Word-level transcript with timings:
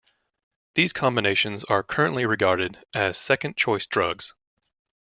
These 0.73 0.93
combinations 0.93 1.63
are 1.65 1.83
currently 1.83 2.25
regarded 2.25 2.83
as 2.91 3.19
second 3.19 3.55
choice 3.55 3.85
drugs. 3.85 4.33